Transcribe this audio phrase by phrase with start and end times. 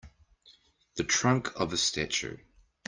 [0.95, 2.37] The trunk of a statue.